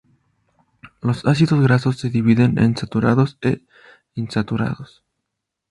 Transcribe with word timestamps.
Los 1.03 1.25
ácidos 1.27 1.61
grasos 1.61 1.99
se 1.99 2.09
dividen 2.09 2.57
en 2.57 2.75
saturados 2.75 3.37
e 3.43 3.61
insaturados. 4.15 5.03